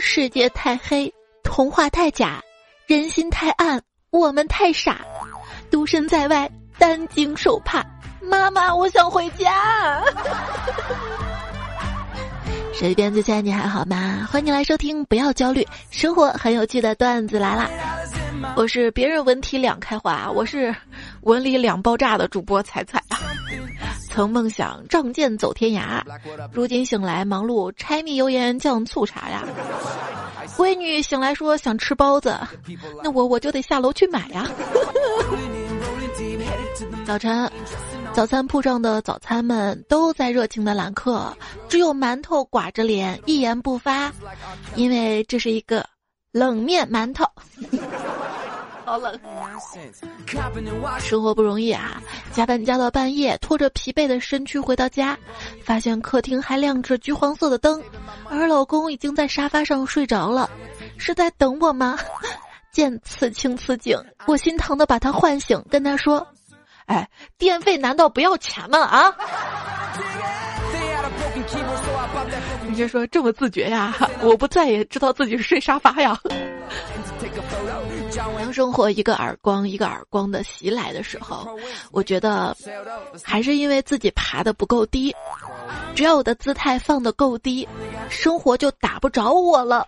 [0.00, 2.42] 世界太黑，童话太假，
[2.86, 3.80] 人心太暗，
[4.10, 5.00] 我们太傻，
[5.70, 7.84] 独身在外，担惊受怕。
[8.20, 10.02] 妈妈，我想回家。
[12.74, 14.26] 身边最亲爱的你还好吗？
[14.30, 17.70] 欢迎来收听，不要焦虑，生活很有趣的段子来啦！
[18.56, 20.74] 我是别人文体两开花，我是
[21.20, 23.20] 文理两爆炸的主播彩彩啊。
[24.14, 26.00] 曾梦想仗剑走天涯，
[26.52, 29.42] 如今醒来忙碌柴米油盐酱醋茶呀。
[30.56, 32.38] 闺女醒来说想吃包子，
[33.02, 34.48] 那我我就得下楼去买呀。
[37.04, 37.50] 早晨。
[38.12, 41.36] 早餐铺上的早餐们都在热情的揽客，
[41.68, 44.12] 只有馒头寡着脸一言不发，
[44.76, 45.84] 因为这是一个
[46.30, 47.24] 冷面馒头。
[48.84, 49.18] 好冷，
[51.00, 52.02] 生活不容易啊！
[52.32, 55.16] 加班加到半夜，拖着疲惫的身躯回到家，
[55.64, 57.82] 发现客厅还亮着橘黄色的灯，
[58.28, 60.50] 而老公已经在沙发上睡着了，
[60.98, 61.98] 是在等我吗？
[62.70, 66.26] 见此情此景，我心疼的把他唤醒，跟他说。
[66.86, 68.78] 哎，电费难道不要钱吗？
[68.80, 69.16] 啊！
[72.68, 73.96] 你就说这么自觉呀？
[74.20, 76.20] 我不在也知道自己睡沙发呀。
[78.16, 81.58] 当生活一个耳光一个耳光的袭来的时候，
[81.90, 82.56] 我觉得
[83.22, 85.14] 还是因为自己爬的不够低。
[85.94, 87.68] 只要我的姿态放的够低，
[88.08, 89.86] 生活就打不着我了，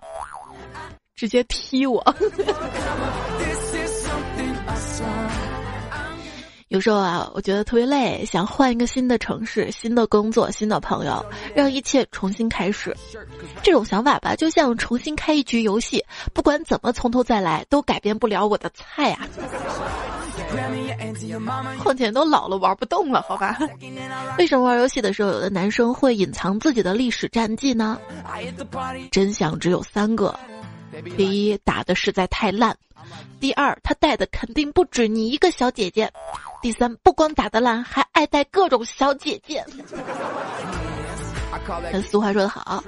[1.14, 2.02] 直接踢我。
[6.68, 12.94] 有时候啊，我觉得特别累，想换一个新的城市、新的工作、新的朋友，让一切重新开始。
[13.62, 19.28] 这种想法吧，就像重新开一局游戏，不管怎么从头再来，都改变不了我的菜啊。
[21.78, 23.56] 况且都老了，玩不动了，好吧？
[24.38, 27.96] 为什么玩游戏的时候，有的男生会隐藏自己的历史战绩呢？
[29.12, 30.36] 真相只有三个：
[31.16, 32.72] 第一，打的实在太烂；
[33.40, 36.10] 第二，他带的肯定不止你一个小姐姐。
[36.62, 39.64] 第三，不光打得烂，还爱带各种小姐姐。
[42.10, 42.82] 俗话说得好，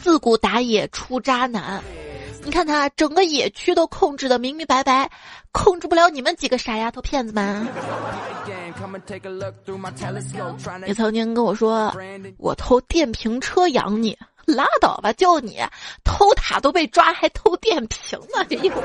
[0.00, 1.82] 自古打野出渣男。
[2.44, 5.08] 你看他整个野区都控制的明明白白，
[5.52, 7.66] 控制不了你们几个傻丫头片子们。
[10.84, 11.94] 你曾经跟我说，
[12.38, 15.58] 我偷电瓶车养你，拉倒吧，就你
[16.04, 18.72] 偷塔都被抓，还偷电瓶呢，这又。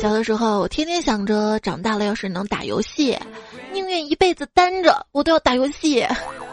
[0.00, 3.18] 小的时候，我天天想着长大了要是能打游戏，
[3.72, 6.06] 宁愿一辈子单着，我都要打游戏。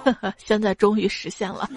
[0.37, 1.69] 现在终于实现了。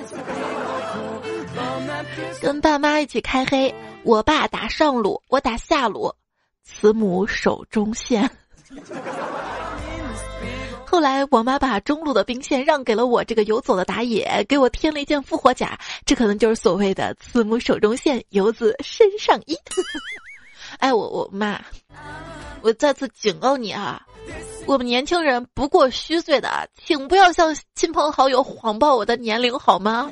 [2.40, 3.72] 跟爸妈一起开黑，
[4.02, 6.12] 我爸打上路，我打下路，
[6.64, 8.28] 慈母手中线。
[10.90, 19.56] 后来我妈把中路的兵线让给了我这个游走的打野，给我添了一件复活甲，这可能就是所谓的慈母手中线，游子身上衣。
[20.80, 21.60] 哎，我我妈，
[22.60, 24.02] 我再次警告你啊！
[24.66, 30.10] 我们年轻人不过虚岁的，请不要向亲朋好友谎报我的年龄好吗？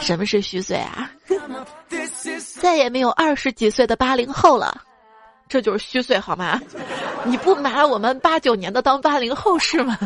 [0.00, 1.10] 什么是虚岁啊？
[2.60, 4.82] 再也没有二十几岁的八零后了，
[5.48, 6.60] 这就是虚岁好吗？
[7.24, 9.98] 你不拿我们八九年的当八零后是吗？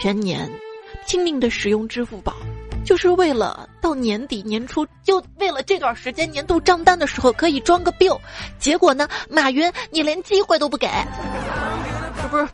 [0.00, 0.50] 全年
[1.06, 2.34] 拼命的使用支付宝。
[2.82, 8.18] 就是为了到年底年初，就为了这段时间年度账单的时候可以装个 bill，
[8.58, 10.88] 结果呢，马云你连机会都不给，
[12.20, 12.48] 这不是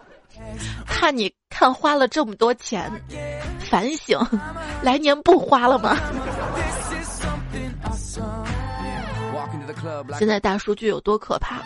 [0.85, 2.91] 看你看花了这么多钱，
[3.71, 4.21] 反省，
[4.83, 5.97] 来年不花了吗？
[10.19, 11.63] 现在大数据有多可怕？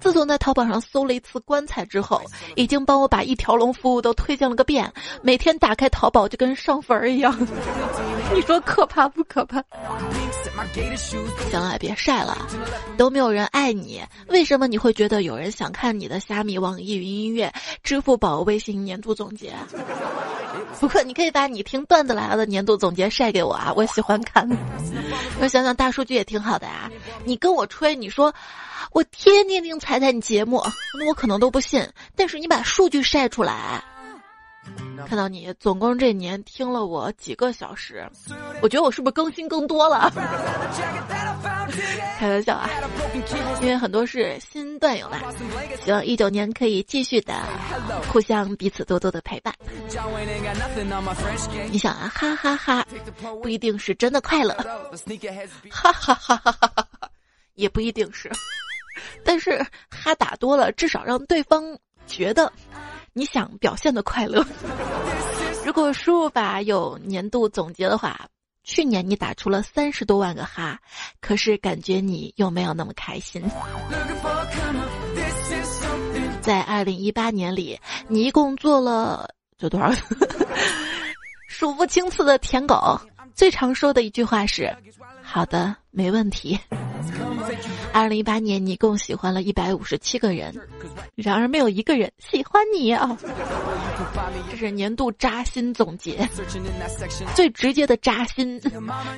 [0.00, 2.20] 自从在淘宝上搜了一次棺材之后，
[2.56, 4.92] 已经帮我把一条龙服务都推荐了个遍。
[5.22, 7.36] 每天打开淘宝就跟上坟儿一样，
[8.34, 9.62] 你说可怕不可怕？
[10.96, 12.36] 行了，别晒了，
[12.96, 17.52] 都没有人爱你，为什么你会觉得有人想看你的虾米、网易云音乐、
[17.82, 19.52] 支付宝、微信年度总结？
[20.80, 24.48] 不过你可以把你听段子来了的年度总结晒给我啊， 我喜欢看。
[25.40, 26.90] 我想想，大数据也挺好的啊。
[27.24, 28.32] 你跟我吹，你说
[28.92, 30.62] 我天天听彩彩你节目，
[30.98, 31.86] 那我可能都不信。
[32.16, 33.82] 但是你把数据晒出来。
[35.06, 38.08] 看到你总共这年听了我几个小时，
[38.62, 40.10] 我觉得我是不是更新更多了？
[42.18, 42.70] 开玩笑啊，
[43.60, 45.18] 因为很多是新段友嘛，
[45.84, 47.34] 希望一九年可以继续的
[48.12, 49.52] 互相彼此多多的陪伴。
[51.70, 52.86] 你想啊，哈哈哈，
[53.42, 54.54] 不一定是真的快乐，
[55.70, 57.10] 哈哈哈哈哈哈，
[57.54, 58.30] 也不一定是。
[59.24, 61.76] 但是哈打多了，至少让对方
[62.06, 62.52] 觉得
[63.12, 64.44] 你想表现的快乐。
[65.64, 68.18] 如果输入法有年度总结的话，
[68.64, 70.78] 去年你打出了三十多万个哈，
[71.20, 73.42] 可是感觉你又没有那么开心。
[76.40, 77.78] 在二零一八年里，
[78.08, 79.92] 你一共做了就多少？
[81.46, 83.00] 数不清次的舔狗，
[83.34, 84.74] 最常说的一句话是
[85.22, 86.58] ：“好的，没问题。”
[87.92, 90.54] 二零一八年，你共喜欢了一百五十七个人，
[91.14, 93.16] 然而没有一个人喜欢你啊！
[94.50, 96.28] 这是年度扎心总结，
[97.34, 98.60] 最直接的扎心，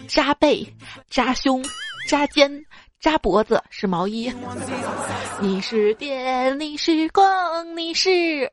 [0.08, 0.66] 扎背、
[1.08, 1.64] 扎胸、
[2.08, 2.64] 扎肩、
[3.00, 4.32] 扎脖子是毛衣。
[5.40, 8.50] 你是电，你是光，你是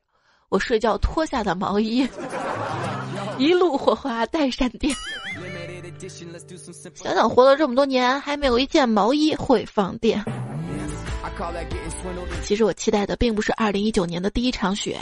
[0.48, 2.08] 我睡觉脱下的毛衣，
[3.38, 4.94] 一路火花带闪电。
[6.94, 10.24] 想想活了这么多年，还没有一件毛衣会放电。
[12.42, 14.98] 其实我期待的并不是二零一九年的第一场雪，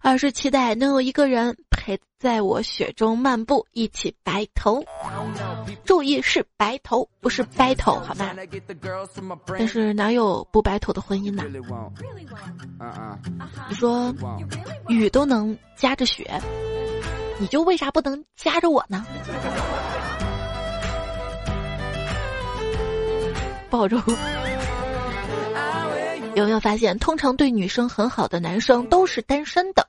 [0.00, 4.84] 而是期待能有一个人陪在我雪中漫步，一起白头。
[5.84, 8.30] 注意是白头，不是白头，好吗？
[9.46, 11.42] 但是哪有不白头的婚姻呢？
[13.68, 14.14] 你说
[14.88, 16.40] 雨都能夹着雪，
[17.38, 19.04] 你就为啥不能夹着我呢？
[23.72, 23.96] 抱住。
[26.36, 29.88] 有没有发现，通常对女生很好的男生都是单身的？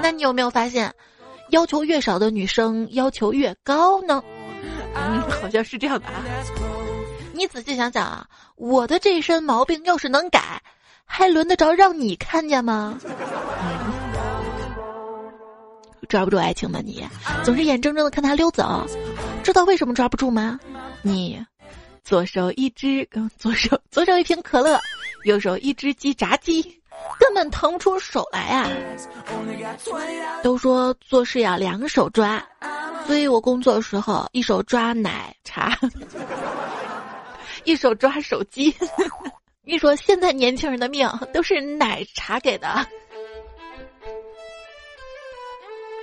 [0.00, 0.94] 那你有没有发现，
[1.50, 4.22] 要求越少的女生要求越高呢？
[4.94, 6.22] 嗯， 好像是这样的啊。
[7.34, 8.24] 你仔细想想啊，
[8.56, 10.62] 我的这身毛病要是能改，
[11.04, 12.98] 还轮得着让你看见吗？
[16.08, 16.80] 抓不住爱情吗？
[16.84, 17.04] 你
[17.42, 18.86] 总是眼睁睁的看他溜走，
[19.42, 20.60] 知道为什么抓不住吗？
[21.02, 21.44] 你。
[22.04, 23.08] 左手一只，
[23.38, 24.80] 左手左手一瓶可乐，
[25.24, 26.62] 右手一只鸡炸鸡，
[27.18, 28.68] 根本腾不出手来啊！
[30.42, 32.44] 都说做事要两手抓，
[33.06, 35.78] 所以我工作的时候一手抓奶茶，
[37.64, 38.74] 一手抓手机。
[39.64, 42.84] 你说现在年轻人的命都是奶茶给的。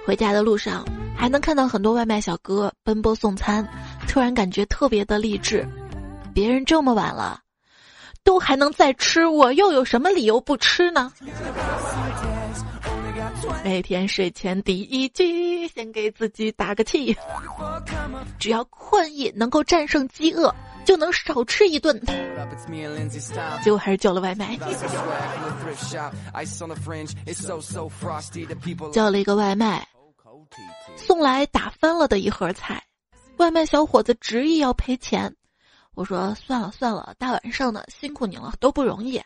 [0.06, 0.84] 回家的路上
[1.16, 3.68] 还能看到很多外卖小哥奔波送餐，
[4.08, 5.68] 突然感觉特别的励志。
[6.34, 7.42] 别人这么晚了，
[8.24, 11.12] 都还能再吃，我又有什么理由不吃呢？
[13.64, 17.16] 每天睡前第一句，先给自己打个气。
[18.38, 20.54] 只要困意能够战胜饥饿，
[20.86, 22.00] 就能少吃一顿。
[23.62, 24.58] 结果还是叫了外卖。
[28.92, 29.88] 叫了一个外卖，
[30.96, 32.82] 送来打翻了的一盒菜，
[33.38, 35.34] 外卖小伙子执意要赔钱。
[35.96, 39.22] 我说算了算了，大晚上的辛苦您了，都不容易。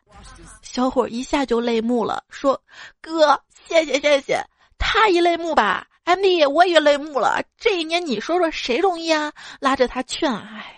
[0.61, 2.59] 小伙一下就泪目了，说
[2.99, 4.43] ：“哥，谢谢谢谢。”
[4.79, 7.41] 他一泪目吧，MD 我也泪目了。
[7.57, 9.31] 这一年你说说谁容易啊？
[9.59, 10.75] 拉着他劝，哎，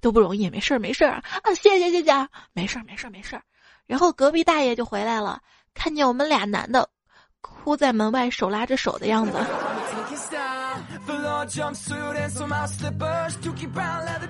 [0.00, 3.42] 都不容易，没事儿没事儿啊，谢谢谢谢，没事儿没事儿没事儿。
[3.86, 5.40] 然后隔壁大爷就回来了，
[5.74, 6.88] 看见我们俩男的
[7.40, 9.32] 哭在门外，手拉着手的样子。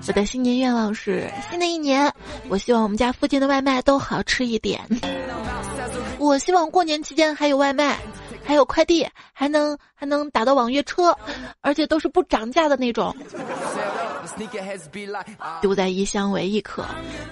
[0.07, 2.13] 我的新年愿望是：新的一年，
[2.49, 4.81] 我希望我们家附近的外卖都好吃一点。
[6.19, 7.99] 我希望过年期间还有外卖，
[8.45, 11.17] 还有快递，还能还能打到网约车，
[11.63, 13.13] 而且都是不涨价的那种。
[15.61, 16.85] 丢在异乡为异客，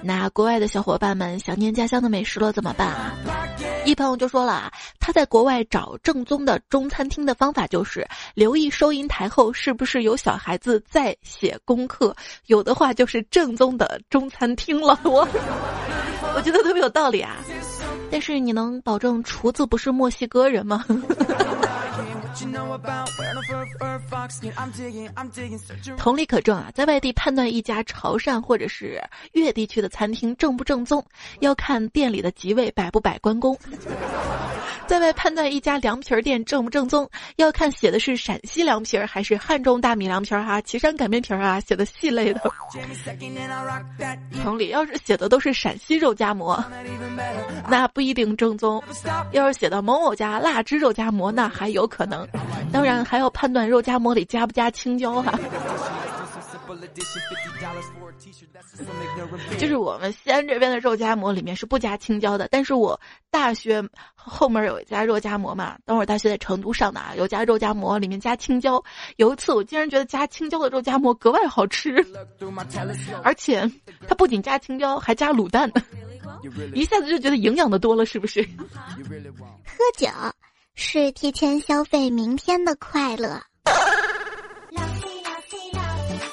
[0.03, 3.15] 那国外的小伙伴们想念家乡的美食了怎么办啊？
[3.89, 12.15] 一朋友就说了啊，他在国外找正宗的中餐厅的方法就是留意收银台后是不是有小孩子在写功课，
[12.47, 14.99] 有的话就是正宗的中餐厅了。
[15.05, 15.27] 我
[16.35, 17.37] 我觉得特别有道理啊，
[18.11, 20.85] 但是你能保证厨子不是墨西哥人吗？
[25.97, 29.03] 同理可证啊，在外地判断一家潮汕或者是
[29.33, 31.05] 粤地区的餐厅正不正宗，
[31.41, 33.55] 要看店里的吉位摆不摆关公；
[34.87, 42.41] 在外判断一家凉皮儿店正不正宗，要看写的是陕西凉皮儿还是汉中大米凉皮儿哈，岐山擀面皮儿啊，写的细类的。
[44.43, 46.65] 同理，要是写的都是陕西肉夹馍，
[47.69, 48.81] 那不一定正宗；
[49.33, 52.28] 要是写的某某家腊汁肉夹馍，那还有可能。
[52.73, 55.39] 当然还要判断肉夹馍里加不加青椒哈。
[59.59, 63.83] 就是我们西安这边的肉夹馍里面是不加青椒的，但是我大学
[64.15, 68.83] 后面有一家肉夹馍嘛，等会儿大学在成都上的啊，有家肉夹馍里面加青椒。
[69.17, 72.05] 有一次我竟然觉得加青椒的肉夹馍格外好吃，
[73.25, 73.71] 而且
[74.07, 75.71] 它不仅加青椒，还加卤蛋，
[76.75, 78.43] 一下子就觉得营养的多了，是不是？
[78.43, 80.07] 喝酒
[80.81, 83.43] 是提前消费明天的快乐。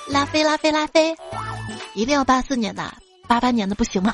[0.08, 1.16] 拉菲拉菲拉菲，
[1.96, 2.94] 一定要八四年的，
[3.28, 4.14] 八八年的不行吗？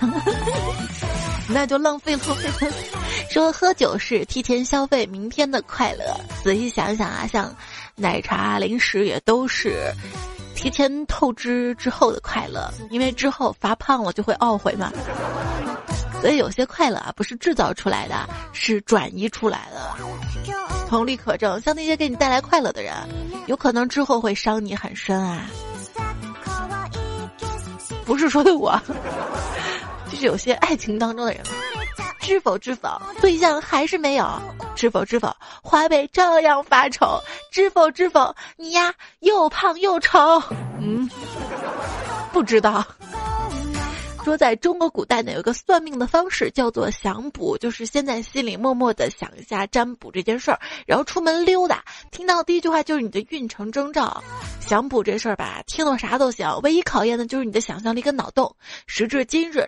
[1.54, 2.68] 那就浪费浪费。
[3.30, 7.54] 说喝酒是提前消费明天的快乐，仔细想想啊，像
[7.98, 9.92] 奶茶、零食也都是
[10.56, 14.90] 提前透支之后的快乐，因为之后发胖了就会懊悔嘛。
[16.22, 19.96] 所以有些快乐啊，不是制造出来的，是转移出来的。
[20.88, 22.94] 同理可证，像那些给你带来快乐的人，
[23.48, 25.48] 有可能之后会伤你很深啊。
[28.06, 28.80] 不是说的我，
[30.12, 31.42] 就是有些爱情当中的人，
[32.20, 34.26] 知否知否，对象还是没有；
[34.76, 40.20] 知否知否，花呗照样发愁；知否知否，你呀又胖又丑。
[40.80, 41.10] 嗯，
[42.34, 42.86] 不知道。
[44.24, 54.24] 说在中国古代呢，有一个算命的方式叫做想卜，就是先在心里默默的想一下占卜这件事儿，然后出门溜达，听到第一句话就是你的运程征兆。
[54.60, 58.56] 想卜这事儿吧，听到啥都行，唯一考验的就是你的想象力跟脑洞。
[58.86, 59.68] 时至今日，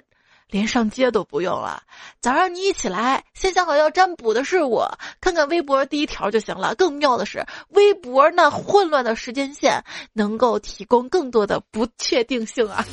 [0.50, 1.82] 连上街都不用了，
[2.22, 4.88] 早上你一起来，先想好要占卜的是我，
[5.20, 6.76] 看看微博第一条就行了。
[6.76, 9.84] 更妙的是，微博那混乱的时间线
[10.14, 12.86] 能够提供更多的不确定性啊。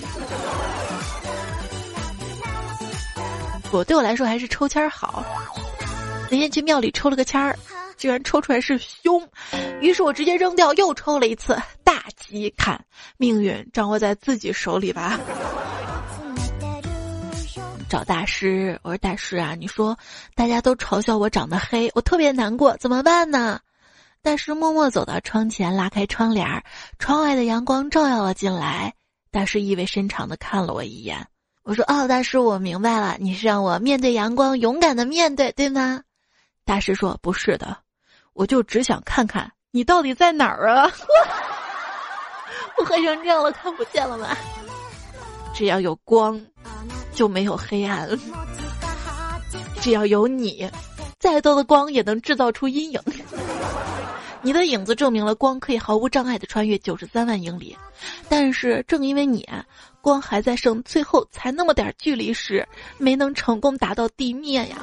[3.73, 5.25] 我对我来说还是抽签好。
[6.31, 7.59] 那天去庙里抽了个签儿，
[7.97, 9.27] 居然抽出来是凶，
[9.81, 12.49] 于是我直接扔掉，又抽了一次大吉。
[12.57, 12.83] 看，
[13.17, 15.19] 命运掌握在自己手里吧。
[17.89, 19.99] 找大师，我说大师啊，你说
[20.37, 23.59] 大家都嘲笑我长得黑，我特别难过，怎么办呢？
[24.23, 26.63] 大师默默走到窗前，拉开窗帘儿，
[26.99, 28.95] 窗外的阳光照耀了进来。
[29.33, 31.27] 大师意味深长的看了我一眼。
[31.63, 36.03] 我说哦，大师，我明白了，你是让我面对阳光，勇敢的面对，对吗？
[36.65, 37.77] 大师说不是的，
[38.33, 40.91] 我就只想看看你到底在哪儿啊！
[42.79, 44.37] 我黑成这样了，看不见了吗？
[45.55, 46.41] 只要有光，
[47.13, 48.09] 就没有黑暗；
[49.81, 50.69] 只要有你，
[51.19, 53.01] 再多的光也能制造出阴影。
[54.43, 57.77] 你的影子证明了光可以毫无障碍的穿越九十三万英里，
[58.27, 59.47] 但是正因为你，
[60.01, 62.67] 光还在剩最后才那么点距离时，
[62.99, 64.79] 没能成功达到地面呀。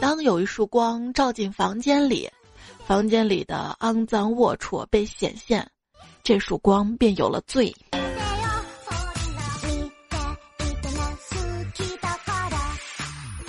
[0.00, 2.28] 当有一束光照进房间里，
[2.86, 5.66] 房间里的肮脏龌龊被显现，
[6.22, 7.74] 这束光便有了罪。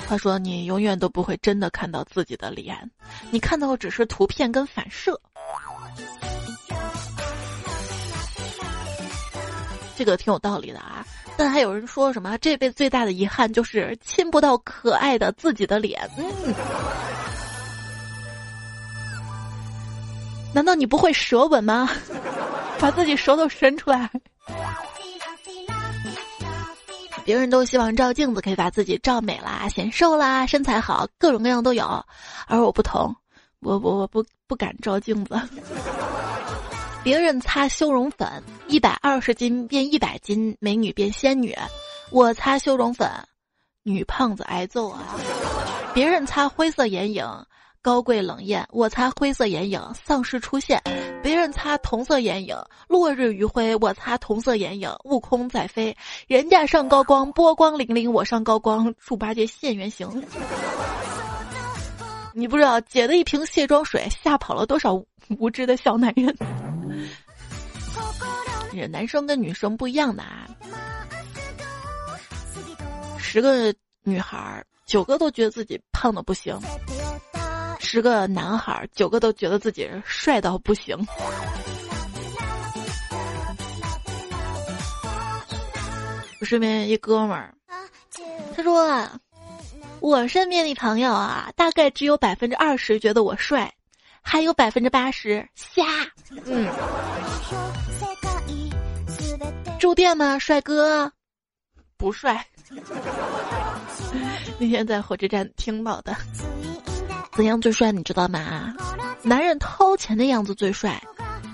[0.06, 2.78] 他说：“你永远都不会真的看到自己的脸，
[3.32, 5.20] 你看到的只是图片跟反射。”
[10.04, 11.06] 这个挺有道理的啊。
[11.38, 16.08] 但还有人说什么这辈子最大的遗憾就是亲不到可爱的自己的脸。
[16.18, 16.26] 嗯，
[20.54, 21.90] 难道你不会舌吻吗？
[22.80, 24.10] 把自己舌头伸出来。
[27.24, 32.06] 别人都希望照镜子可以把自己照美啦、显瘦啦、身材好，各种各样都有，
[32.48, 33.16] 而我不同，
[33.62, 35.40] 我我我不不敢照镜子。
[37.04, 41.52] 别人擦修容粉，一百二十斤变一百斤，美女变仙女；
[42.12, 43.10] 我擦修容粉，
[43.84, 45.04] 女胖子挨揍啊！
[45.94, 47.26] 别人擦灰色眼影。
[47.82, 50.80] 高贵冷艳，我擦灰色眼影，丧尸出现；
[51.22, 52.56] 别人擦同色眼影，
[52.88, 55.94] 落日余晖，我擦同色眼影，悟空在飞。
[56.28, 60.24] 人家上高光，波光粼粼，我上高光，猪八戒现原形。
[62.34, 65.04] 你不知道姐的一瓶卸妆水吓跑了多少
[65.38, 66.34] 无知的小男人。
[68.72, 70.48] 这男生跟女生不一样的啊，
[73.18, 73.74] 十个
[74.04, 76.60] 女孩九个都觉得自己胖的不行。
[77.80, 80.98] 十个男孩，九个都觉得自己帅到不行。
[86.40, 87.54] 我身边一哥们儿，
[88.56, 89.08] 他说
[90.02, 93.72] ：“我身边的朋友啊，大概只有百分之二十觉得我帅，
[94.24, 95.84] 还有百分之八十瞎。”
[96.46, 96.68] 嗯，
[99.80, 101.12] 住店吗，帅哥？
[101.98, 102.44] 不帅。
[104.58, 106.16] 那天在火车站听到的。
[107.34, 107.92] 怎样最帅？
[107.92, 108.74] 你知道吗？
[109.22, 111.02] 男人掏钱的样子最帅，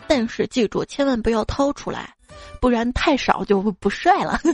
[0.08, 2.14] 但是记住，千万不要掏出来，
[2.60, 4.40] 不然太少就不帅了。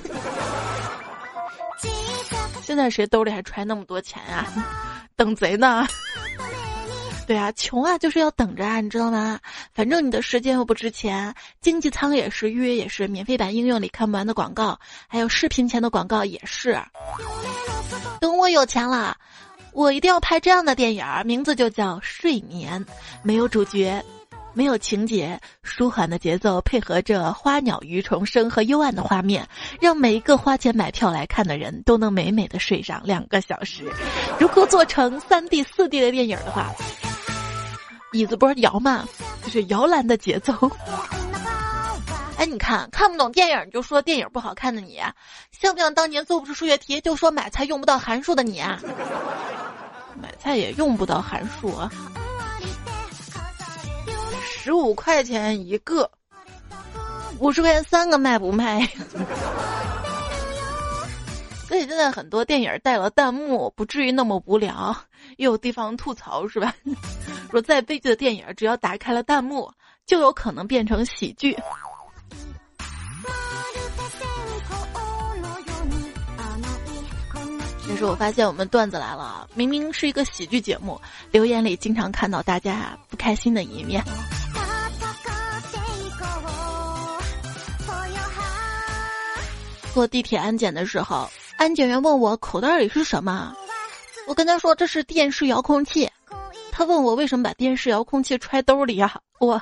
[2.62, 4.46] 现在谁兜里还揣那么多钱啊？
[5.16, 5.88] 等贼呢？
[7.28, 9.40] 对啊，穷啊就是要等着啊，你知道吗？
[9.74, 16.80] 反正你的时间又不值钱，经济舱也是，预约也是，免费版应用里看不完的广告，还有视频前的广告也是。
[18.22, 19.18] 等我有钱了，
[19.72, 22.80] 我一定要拍这样的电影，名字就叫《睡眠》，
[23.24, 24.04] 没有主角，
[24.54, 29.48] 没有情节，舒缓的节奏配合着花鸟鱼虫声和幽暗的画面，
[29.82, 33.92] 让每一个花钱买票来看的人都能美美的睡上两个小时。
[34.40, 36.72] 如果做成三 D、四 D 的电影的话。
[38.16, 39.06] 椅子不是摇嘛？
[39.44, 40.54] 就是摇篮的节奏。
[42.38, 45.02] 哎，你看看不懂电影你就说电影不好看的你，
[45.52, 48.80] 像不像当年做不出数学题就说买菜用不到函数的你啊？
[50.22, 51.92] 买菜也用不到函数啊。
[54.42, 56.10] 十五块钱一个，
[57.40, 58.86] 五十块钱三个卖不卖？
[61.68, 64.96] 所以现在很多电影带了弹幕，不至于那么无聊，
[65.38, 66.74] 又有地方吐槽，是吧？
[67.52, 69.72] 说再悲剧的电影，只要打开了弹幕，
[70.06, 71.58] 就有可能变成喜剧。
[77.88, 81.00] 但是我发现我们段子来了，明明是一个喜剧节目，
[81.32, 84.04] 留言里经常看到大家不开心的一面。
[89.94, 91.30] 坐地铁安检的时候。
[91.58, 93.56] 安检员问我口袋里是什么，
[94.28, 96.12] 我跟他说这是电视遥控器。
[96.78, 99.18] 他问我为什么把电视遥控器揣兜里啊？
[99.40, 99.62] 我，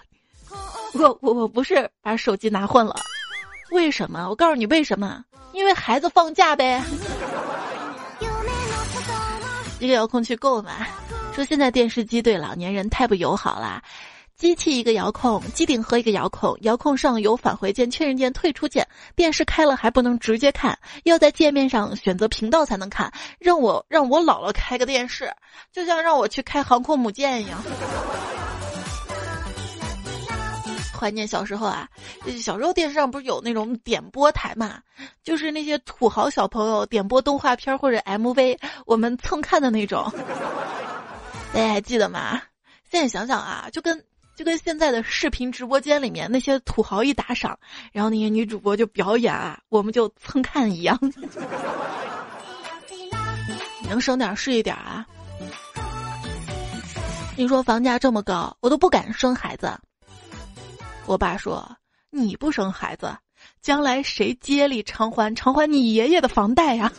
[0.94, 2.96] 我我我不是把手机拿混了，
[3.70, 4.28] 为什么？
[4.28, 5.24] 我告诉你为什么？
[5.52, 6.82] 因为孩子放假呗。
[9.80, 10.72] 一个遥控器够吗？
[11.36, 13.80] 说现在电视机对老年人太不友好了。
[14.44, 18.86] 机器一个遥控，机顶盒一个遥控，遥控上有返回键、确认键、退出键。
[19.16, 23.10] 电视开了还不能直接看，要在界面上选择频道才能看。
[23.40, 25.32] 让我让我姥姥开个电视，
[25.72, 27.58] 就像让我去开航空母舰一样。
[31.00, 31.88] 怀念小时候啊，
[32.38, 34.78] 小时候电视上不是有那种点播台嘛？
[35.24, 40.12] 就是那些土豪小朋友点播动画片或者 MV，我们蹭看的那种。
[41.56, 42.42] 大家还记得吗？
[42.92, 44.04] 现在想想啊，就跟。
[44.36, 47.58] 就跟现在的视频直播间里面那些土豪一打赏，
[47.92, 51.00] 然后那些女主播就表演啊，我们就蹭看一样。
[53.90, 55.06] 能省点是一点啊！
[57.36, 59.72] 你说房价这么高，我都不敢生孩子。
[61.06, 61.70] 我爸说
[62.10, 63.16] ：“你不生孩子，
[63.62, 66.92] 将来谁接力偿还偿还你爷爷的房贷呀？”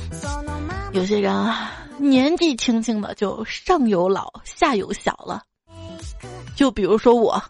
[0.92, 1.83] 有些人啊。
[1.98, 5.42] 年纪轻轻的就上有老下有小了，
[6.56, 7.42] 就比如说我，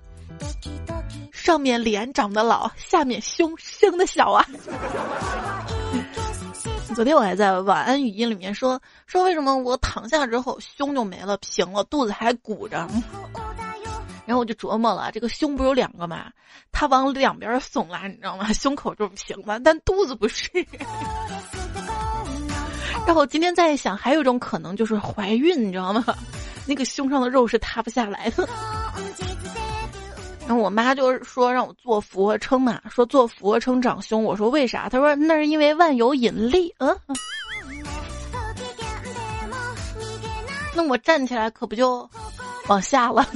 [1.32, 4.46] 上面脸长得老，下面胸生的小啊。
[6.94, 12.86] 昨天我还在晚安语音里面说说为什么我躺下之后胸就没了平了，肚子还鼓着，
[14.26, 16.30] 然后我就琢磨了，这个胸不是有两个嘛，
[16.70, 18.52] 它往两边耸拉，你知道吗？
[18.52, 20.48] 胸口就是平的，但肚子不是。
[23.06, 26.04] 然后今天在想，还有一种可能就是怀孕，你知道吗？
[26.66, 28.48] 那个胸上的肉是塌不下来的。
[30.46, 34.22] 然后我妈就是说让我做俯卧撑嘛，说做俯卧撑长胸。
[34.22, 34.88] 我说为啥？
[34.88, 36.74] 她说那是因为万有引力。
[36.78, 36.96] 嗯，
[40.74, 42.08] 那我站起来可不就
[42.66, 43.26] 往下了？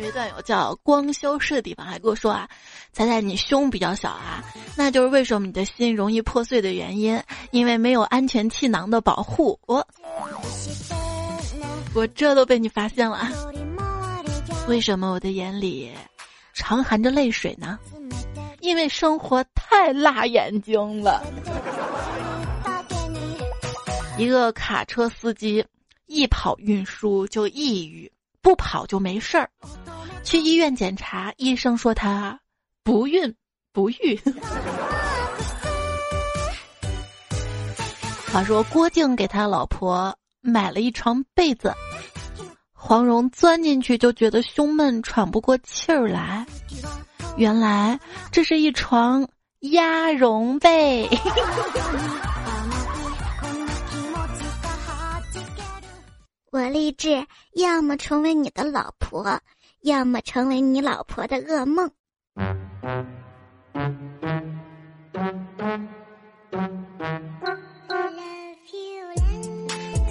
[0.00, 2.48] 有一段有叫光修饰的地方，还跟我说啊。
[2.92, 4.42] 猜猜你胸比较小啊？
[4.74, 9.58] 那就是为什么你的心容易破碎的原因，因为没有安全气囊的保护。
[9.66, 9.86] 我
[11.94, 13.28] 我这都被你发现了。
[14.66, 15.92] 为什么我的眼里
[16.54, 17.78] 常含着泪水呢？
[18.60, 21.22] 因为生活太辣眼睛了。
[24.16, 25.64] 一个卡车司机
[26.06, 28.10] 一跑运输就抑郁，
[28.42, 29.50] 不跑就没事儿。
[30.22, 32.38] 去医院检查，医生说他。
[32.82, 33.34] 不孕
[33.72, 34.18] 不育。
[38.32, 41.74] 话说郭靖给他老婆买了一床被子，
[42.72, 46.46] 黄蓉钻进去就觉得胸闷，喘不过气儿来。
[47.36, 48.00] 原来
[48.32, 49.28] 这是一床
[49.60, 51.08] 鸭绒被。
[56.50, 59.40] 我立志，要么成为你的老婆，
[59.82, 61.90] 要么成为你老婆的噩梦。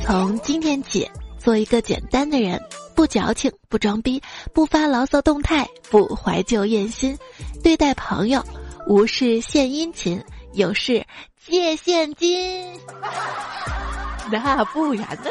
[0.06, 2.62] 从今天起，做一个简单的人，
[2.95, 4.21] 不矫情，不装逼，
[4.54, 7.17] 不发牢骚动态，不怀旧艳心，
[7.63, 8.43] 对待朋友，
[8.88, 10.21] 无事献殷勤，
[10.54, 11.06] 有事
[11.38, 12.78] 借现金。
[14.32, 15.30] 那不然呢？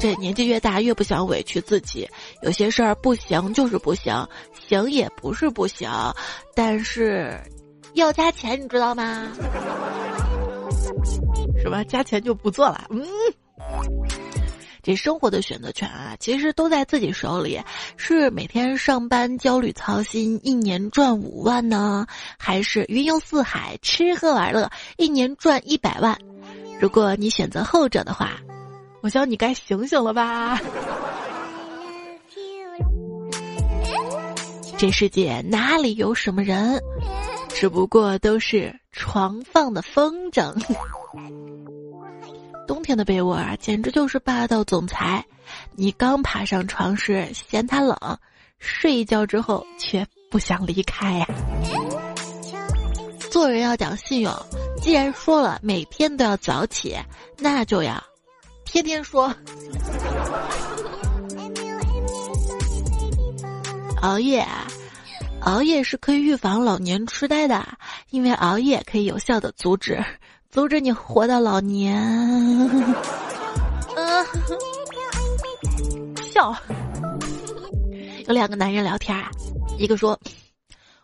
[0.00, 2.08] 这年纪越大，越不想委屈自己。
[2.40, 4.26] 有些事儿不行就是不行，
[4.66, 5.90] 行也不是不行，
[6.54, 7.38] 但是
[7.92, 9.28] 要加钱，你知道吗？
[11.62, 11.84] 是吧？
[11.84, 12.86] 加钱就不做了。
[12.88, 13.06] 嗯，
[14.82, 17.60] 这生活的选择权啊，其实都在自己手里。
[17.98, 22.06] 是每天上班焦虑操心，一年赚五万呢，
[22.38, 26.16] 还是云游四海，吃喝玩乐，一年赚一百万？
[26.80, 28.40] 如果你选择后者的话。
[29.02, 30.60] 我想你该醒醒了吧！
[34.76, 36.82] 这世界哪里有什么人，
[37.48, 40.54] 只不过都是床放的风筝。
[42.66, 45.24] 冬天的被窝啊，简直就是霸道总裁。
[45.74, 47.96] 你刚爬上床时嫌它冷，
[48.58, 51.26] 睡一觉之后却不想离开呀。
[53.30, 54.32] 做人要讲信用，
[54.80, 56.96] 既然说了每天都要早起，
[57.38, 58.02] 那就要。
[58.70, 59.34] 天天说，
[64.00, 64.46] 熬夜，
[65.40, 67.66] 熬夜是可以预防老年痴呆的，
[68.10, 70.00] 因为熬夜可以有效的阻止，
[70.50, 71.98] 阻止你活到老年。
[73.96, 74.26] 嗯，
[76.32, 76.56] 笑。
[78.28, 79.28] 有两个男人聊天啊，
[79.78, 80.16] 一个说：“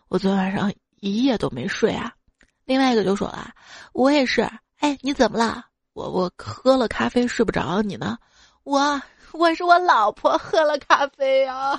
[0.07, 2.13] 我昨天晚上一夜都没睡啊。”
[2.63, 3.51] 另外一个就说了
[3.91, 4.49] ：“我也是。”
[4.79, 5.65] 哎，你怎么了？
[5.97, 8.19] 我我喝了咖啡睡不着，你呢？
[8.63, 11.75] 我我是我老婆喝了咖啡啊。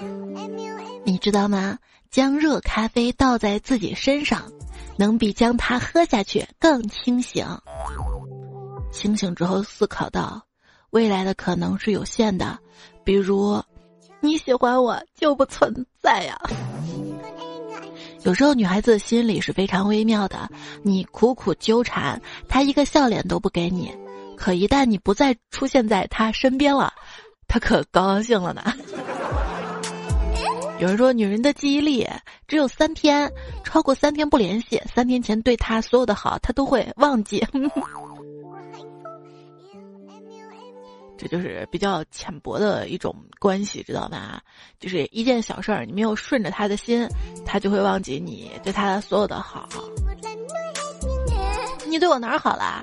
[1.02, 1.78] 你知道吗？
[2.10, 4.52] 将热咖啡倒在自己身上，
[4.98, 7.46] 能比将它喝下去更清醒。
[8.92, 10.42] 清醒之后思考到，
[10.90, 12.58] 未来的可能是有限的，
[13.04, 13.62] 比如
[14.20, 16.38] 你喜欢我就不存在呀。
[18.22, 20.48] 有时候女孩子心里是非常微妙的，
[20.82, 23.90] 你苦苦纠缠，她一个笑脸都不给你，
[24.36, 26.92] 可一旦你不再出现在她身边了，
[27.48, 28.62] 她可高兴了呢。
[30.78, 32.06] 有人说女人的记忆力
[32.46, 33.30] 只有三天，
[33.64, 37.46] 超过三天不联系，三天前对她所有的好，她都会忘记。
[41.20, 44.40] 这就是比较浅薄的一种关系，知道吗？
[44.78, 47.06] 就是一件小事儿，你没有顺着他的心，
[47.44, 49.68] 他就会忘记你对他所有的好。
[51.86, 52.80] 你对我哪儿好了？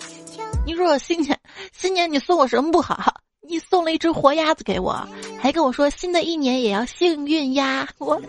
[0.67, 1.39] 你说我新年
[1.73, 3.11] 新年你送我什么不好？
[3.41, 5.07] 你送了一只活鸭子给我，
[5.41, 7.87] 还跟我说新的一年也要幸运呀！
[7.97, 8.21] 我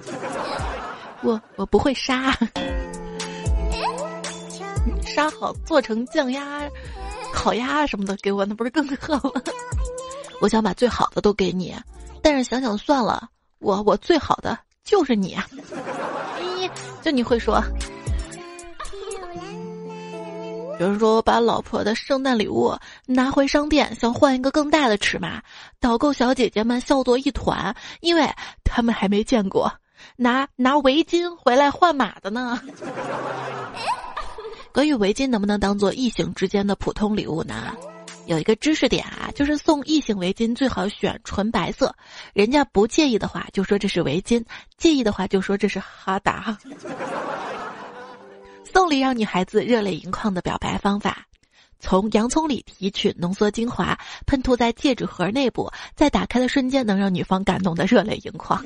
[1.22, 2.32] 我我不会杀，
[5.04, 6.70] 杀好做成酱鸭、
[7.34, 9.42] 烤鸭什么的给我，那不是更好吗？
[10.40, 11.74] 我想把最好的都给你，
[12.22, 15.36] 但是想想算了，我我最好的就是你。
[16.40, 16.70] 咦，
[17.02, 17.62] 就你会说。
[20.80, 22.72] 有人说我把老婆的圣诞礼物
[23.04, 25.42] 拿回商店，想换一个更大的尺码，
[25.80, 28.24] 导购小姐姐们笑作一团，因为
[28.62, 29.72] 他们还没见过
[30.14, 32.60] 拿拿围巾回来换码的呢。
[34.72, 37.74] 关于围巾能不能当做异性之间的普通礼物呢？
[38.28, 41.96] 有一个知识点啊，就是送异性围巾最好选纯白色，
[42.34, 44.44] 人家不介意的话就说这是围巾，
[44.76, 46.58] 介意的话就说这是哈达。
[48.70, 51.26] 送礼让女孩子热泪盈眶的表白方法：
[51.80, 58.62] 从洋葱里提取浓缩精华，喷涂在戒指盒内部，在打开的瞬间能让女方感动的热泪盈眶。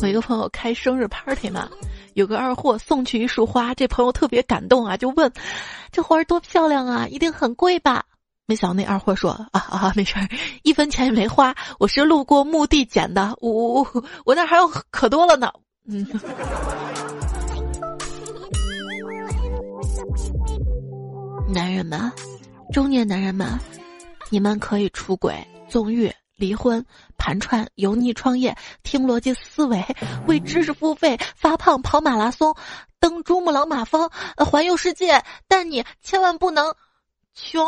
[0.00, 1.68] 我一个朋友开生日 party 嘛。
[2.16, 5.30] 有个二货送去一束花，这朋友特别感动啊，就问
[5.92, 8.06] ：“这花儿多漂亮啊，一定很贵吧？”
[8.48, 10.26] 没想到那二货说：“啊啊，没事儿，
[10.62, 13.86] 一分钱也没花，我是路过墓地捡的，我
[14.24, 15.52] 我那还有可多了呢。”
[15.86, 16.06] 嗯，
[21.52, 22.10] 男人们，
[22.72, 23.46] 中年男人们，
[24.30, 26.10] 你们可以出轨、纵欲。
[26.36, 26.84] 离婚、
[27.16, 29.82] 盘串、油腻创业、听逻辑思维、
[30.26, 32.54] 为知识付费、发胖、跑马拉松、
[33.00, 36.74] 登珠穆朗玛峰、环游世界，但你千万不能
[37.34, 37.66] 穷。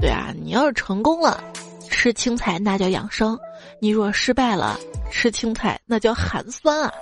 [0.00, 1.42] 对啊，你要是成功了，
[1.88, 3.36] 吃青菜那叫养生；
[3.80, 4.76] 你若失败了，
[5.10, 6.92] 吃青菜那叫寒酸啊！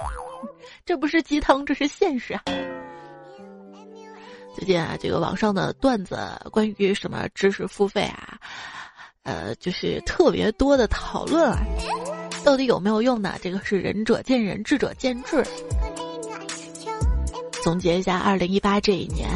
[0.85, 2.43] 这不是鸡汤，这是现实啊！
[4.61, 6.19] 最近啊，这个网上的段子
[6.53, 8.39] 关于什么知识付费啊，
[9.23, 11.57] 呃，就是特别多的讨论啊，
[12.45, 13.39] 到底有没有用呢？
[13.41, 15.43] 这个是仁者见仁，智者见智。
[17.65, 19.31] 总结一下，二零一八这一年，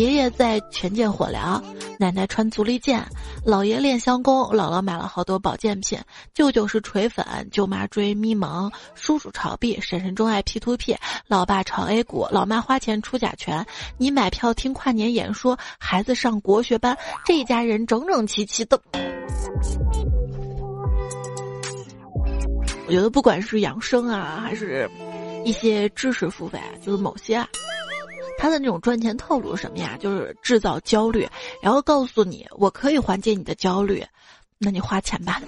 [0.00, 1.62] 爷爷在权健火疗，
[1.98, 3.06] 奶奶穿足力健，
[3.44, 5.98] 姥爷练相功，姥姥买了好多保健品，
[6.32, 13.66] 舅舅是锤粉，舅妈追咪蒙，叔叔炒币，婶婶钟爱 P to P，老爸炒 A 股，老妈花钱出甲醛，
[13.98, 18.80] 你买票听跨年演说，孩子上国学班，这一家人整整齐齐的。
[22.86, 24.90] 我觉得不管是养生啊，还是
[25.44, 27.46] 一些知识付费，就是某些啊，
[28.40, 29.98] 他的那种赚钱套路是什么呀？
[30.00, 31.28] 就是制造焦虑，
[31.60, 34.02] 然后告诉你我可以缓解你的焦虑，
[34.56, 35.42] 那你花钱吧。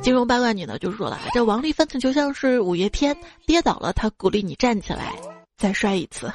[0.00, 5.12] 金融八卦女呢就说了，这王丽分子就像是五月天，跌倒了他鼓励你站起来。
[5.56, 6.32] 再摔一次，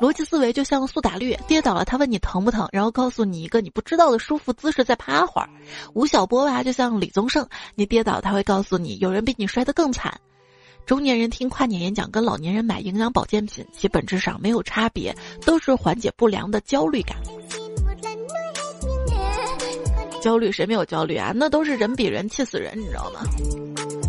[0.00, 5.48] 逻辑思维就像苏打绿，跌倒了他问你疼不疼，然后告诉你一个你不知道的舒服姿势，再趴会儿。
[5.94, 10.20] 吴晓波吧，就像李宗盛，你跌倒他会告诉你有人比你摔得更惨。
[10.84, 15.14] 中年人听跨年演讲跟老年人买营养保健品其本质上没有差别，
[15.44, 17.16] 都是缓解不良的焦虑感。
[20.20, 21.32] 焦虑谁没有焦虑啊？
[21.34, 23.20] 那都是人比人气死人，你知道吗？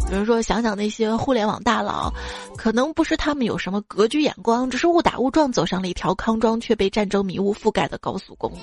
[0.10, 2.14] 比如说，想想那些互联网大佬，
[2.56, 8.58] 可能不是他们有什么格局眼光，只是误打误撞走上了一条康庄却被战争迷雾覆盖的高速公路。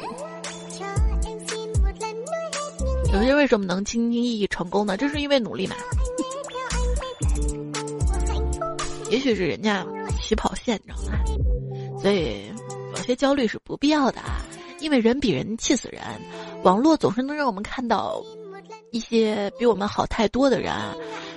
[3.12, 4.96] 有些人为什么能轻轻易易成功呢？
[4.96, 5.74] 这是因为努力嘛。
[9.10, 9.84] 也许是人家
[10.20, 12.00] 起跑线，你知道吗？
[12.00, 12.50] 所以
[12.96, 14.40] 有些焦虑是不必要的啊，
[14.78, 16.00] 因为人比人气死人。
[16.62, 18.22] 网络总是能让我们看到
[18.92, 20.72] 一些比我们好太多的人。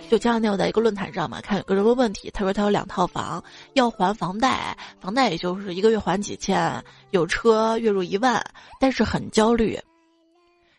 [0.09, 8.39] 就前两天我在一个论坛上嘛，看有个人问问题，他说他有两套房，要还房贷，房贷也就是一个月还几千，有车月入一万，
[8.79, 9.79] 但是很焦虑。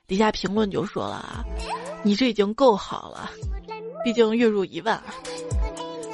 [0.06, 1.44] 底下评论就说了啊，
[2.04, 3.30] 你这已经够好了，
[4.04, 5.02] 毕竟月入一万。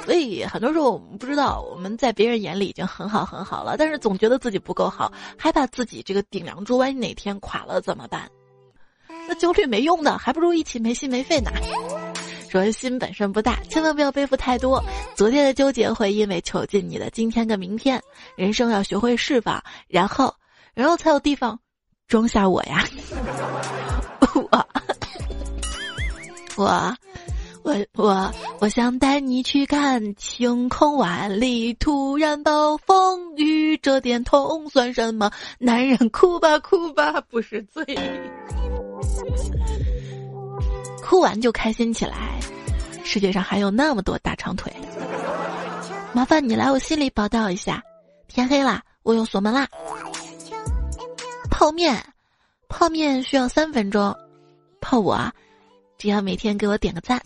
[0.05, 8.29] 所以很多时候我们不知道，我们在别人眼里已经很好很好了，但是总觉得自己不够好，害怕自己这个顶梁柱万一哪天垮了怎么办？
[9.27, 11.51] 那焦虑没用的，还不如一起没心没肺呢。
[12.49, 14.83] 说心本身不大，千万不要背负太多。
[15.15, 18.01] 昨天的纠结会因为囚禁你的今天跟明天。
[18.35, 20.35] 人生要学会释放，然后，
[20.73, 21.57] 然后才有地方
[22.07, 22.83] 装下我呀。
[24.51, 24.67] 我，
[26.57, 26.95] 我，
[27.63, 35.31] 我，我，我想带你去看晴空万里，突然暴风雨，这点痛算什么？
[35.59, 37.83] 男人哭吧哭吧，不是罪。
[41.03, 42.39] 哭完就开心起来，
[43.03, 44.73] 世界上还有那么多大长腿。
[46.13, 47.81] 麻烦你来我心里报道一下。
[48.27, 49.67] 天黑了，我又锁门啦。
[51.49, 52.01] 泡面，
[52.69, 54.15] 泡面需要三分钟。
[54.79, 55.31] 泡我啊，
[56.01, 57.21] 只要每天给我点个赞，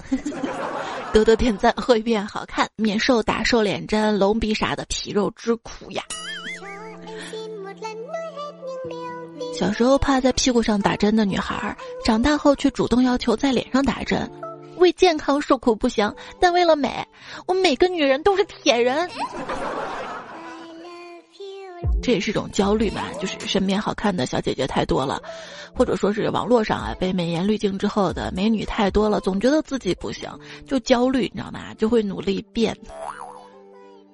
[1.13, 6.03] 多多点赞会变好看，免受打瘦脸针、隆鼻啥的皮肉之苦呀。
[9.57, 14.29] 小时候怕在屁股上打针的女孩，长大后却主动要求在脸上打针，
[14.75, 17.07] 为健康受苦不行，但为了美，
[17.47, 19.09] 我每个女人都是铁人。
[22.05, 25.19] 这也是一种焦虑嘛，就是身边好看的小姐姐太多了，
[25.73, 30.29] 或者说是网络上啊被美颜滤镜之后的美女太多了，总觉得自己不行，
[30.67, 31.73] 就焦虑，你知道吗？
[31.73, 32.77] 就会努力变。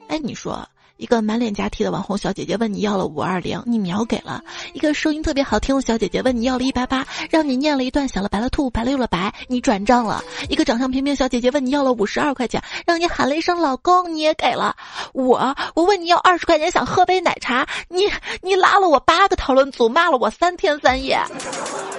[0.07, 0.65] 哎，你说。
[1.01, 4.39] 一个满脸假体的网红小姐姐问你要了五二零，你秒给了；
[4.75, 14.75] 一个声音特别好听的小姐姐问你要了一八八，让你念了一段想了白了兔，白了又了白，你转账了；一个长相平平小姐姐问你要了五十二块钱，让你喊了一声老公，你也给了。
[15.13, 18.03] 我我问你要二十块钱想喝杯奶茶，你
[18.43, 21.19] 你拉了我八个讨论组，骂了我三天三夜，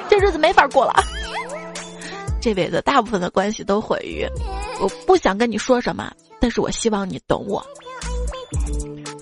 [0.08, 0.94] 这日子没法过了。
[2.40, 4.24] 这辈子大部分的关系都毁于，
[4.80, 6.08] 我不想跟你说什么，
[6.40, 7.66] 但是我希望你懂我。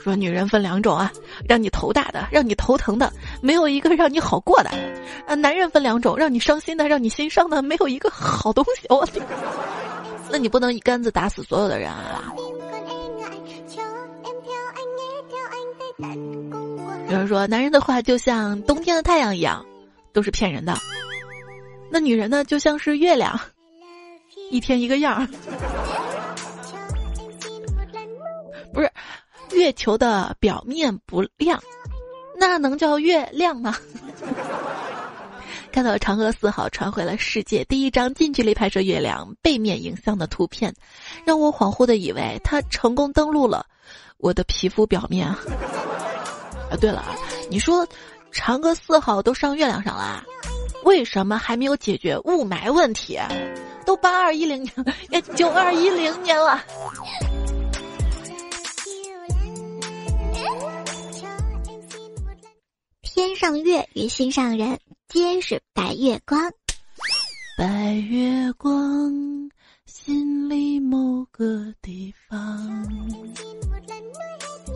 [0.02, 1.12] 说女人分两种啊，
[1.48, 4.70] 让你头大的，让你头疼的，没有一个让你好过的；
[5.26, 8.86] 啊，男人分两种，让你伤心的，让你心伤的，没有一个好东西。
[8.88, 9.06] 我，
[10.32, 12.32] 那你不能一竿子打死所有的人啊！
[17.08, 19.64] 有人说，男人的话就像冬天的太阳一样，
[20.12, 20.74] 都是骗人的。
[21.90, 23.38] 那女人呢，就像是月亮，
[24.50, 25.28] 一天一个样儿。
[28.72, 28.90] 不是。
[29.52, 31.60] 月球的表面不亮，
[32.38, 33.76] 那能叫月亮吗？
[35.72, 40.74] 看到嫦娥四号传回了世界第一张近距离拍摄月亮背面影像的图片，
[41.24, 43.64] 让我恍惚的以为它成功登陆了
[44.18, 45.28] 我的皮肤表面。
[45.28, 45.38] 啊，
[46.80, 47.04] 对了，
[47.48, 47.86] 你说
[48.32, 50.24] 嫦娥四号都上月亮上了，
[50.84, 53.18] 为什么还没有解决雾霾问题？
[53.86, 54.62] 都八二一零
[55.08, 56.60] 年，九二一零年了。
[63.02, 66.40] 天上月与心上人皆是白月光。
[67.58, 69.12] 白月光
[69.84, 72.86] 心里某个地方。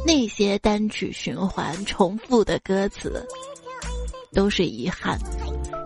[0.07, 3.27] 那些单曲循环重复的歌词
[4.33, 5.19] 都是遗憾。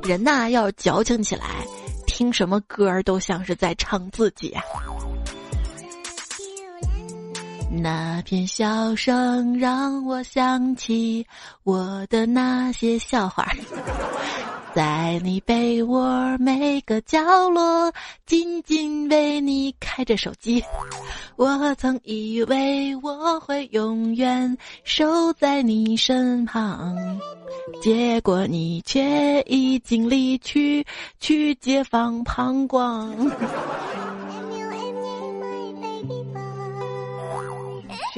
[0.03, 1.65] 人呐要矫情起来
[2.07, 4.63] 听什么歌儿都像是在唱自己啊。
[7.71, 11.27] 那片笑声让我想起
[11.65, 13.47] 我的那些笑话。
[14.75, 17.19] 在你被窝每个角
[17.51, 17.93] 落，
[18.27, 20.63] 静静为你开着手机。
[21.37, 26.97] 我曾以为我会永远守在你身旁，
[27.83, 30.87] 结果你却已经离去，
[31.19, 33.13] 去解放膀胱。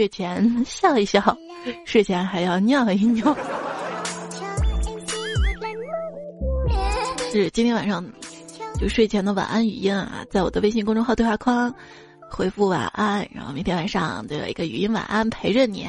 [0.00, 1.36] 睡前笑一笑，
[1.84, 3.36] 睡前还要尿一尿。
[7.30, 8.02] 是今天晚上
[8.78, 11.70] 就睡前的晚安语音啊，在我的微信公众号对话框
[12.30, 15.86] 回复晚安，然后明天晚上都有一个语音晚安陪着你。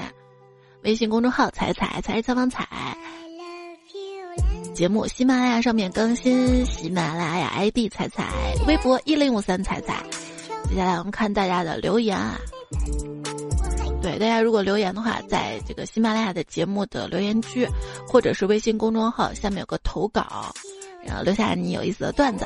[0.83, 2.67] 微信公众号彩彩才是采访彩，
[4.73, 8.27] 节目喜马拉雅上面更新，喜马拉雅 ID 彩彩，
[8.67, 10.03] 微博一零五三彩彩。
[10.69, 12.37] 接下来我们看大家的留言啊，
[14.01, 17.67] 对大家如果留言的话，在这个喜马拉雅的节目的留言区，
[18.07, 20.51] 或者是微信公众号下面有个投稿。
[21.03, 22.45] 然后留下你有意思的段子。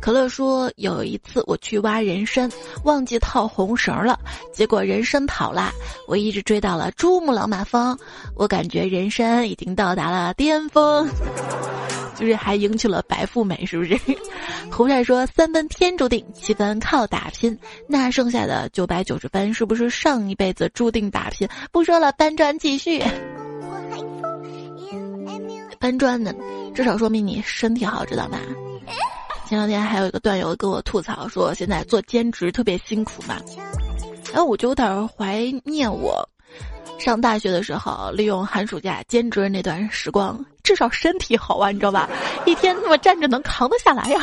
[0.00, 2.48] 可乐说有一次我去挖人参，
[2.84, 4.18] 忘记套红绳了，
[4.52, 5.72] 结果人参跑了。
[6.06, 7.96] 我一直追到了珠穆朗玛峰，
[8.36, 11.08] 我感觉人参已经到达了巅峰，
[12.14, 13.98] 就是还迎娶了白富美，是不是？
[14.70, 17.56] 胡帅说三分天注定，七分靠打拼，
[17.88, 21.48] 那剩下的九百九十分是不是上一辈子注定打拼？
[21.70, 23.02] 不说了，搬砖继续。
[25.78, 26.34] 搬砖的。
[26.74, 28.38] 至少说明你身体好，知道吗？
[29.46, 33.38] 前两天还有一个段友跟我吐槽说，现在做兼职特别辛苦嘛。
[34.32, 36.28] 然后我就有点怀念我
[36.98, 42.08] 上大学的时候，利用寒暑假兼职那段时光，至少身体好啊，你知道吧？
[42.46, 44.20] 一天那么站着能扛得下来呀。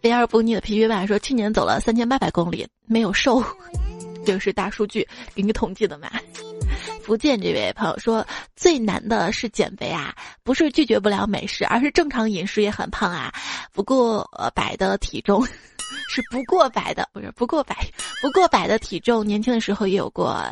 [0.00, 3.42] 飞而不腻的皮皮爸说，去年走了三千八百公里，没有瘦，
[4.24, 6.10] 这个是大数据给你统计的嘛。
[7.02, 13.32] 福建这位朋友说：“最难的是减肥啊，不是拒绝不了美食，而是正常饮食也很胖啊。
[13.72, 15.46] 不过呃百的体重，
[16.08, 17.76] 是不过百的，不是不过百，
[18.22, 20.44] 不过百的体重，年轻的时候也有过，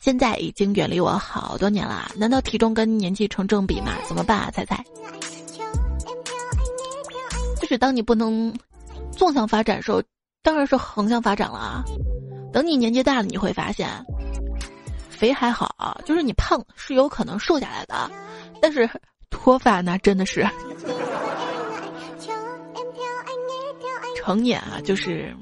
[0.00, 2.10] 现在已经远离我好多年了。
[2.16, 3.92] 难道体重跟年纪成正比吗？
[4.06, 4.50] 怎么办啊？
[4.50, 4.82] 猜猜？
[7.60, 8.54] 就是当你不能
[9.10, 10.02] 纵向发展时候，
[10.42, 11.84] 当然是横向发展了啊。
[12.52, 13.88] 等你年纪大了，你会发现。”
[15.10, 18.08] 肥还好，就是你胖是有可能瘦下来的，
[18.62, 18.88] 但是
[19.30, 20.48] 脱发那真的是。
[24.28, 25.34] 成年啊，就是